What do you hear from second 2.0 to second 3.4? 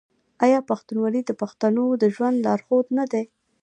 د ژوند لارښود نه دی؟